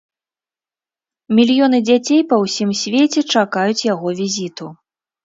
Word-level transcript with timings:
Мільёны 1.39 1.77
дзяцей 1.89 2.21
па 2.31 2.35
ўсім 2.45 2.69
свеце 2.81 3.21
чакаюць 3.35 3.85
яго 3.93 4.09
візіту. 4.23 4.65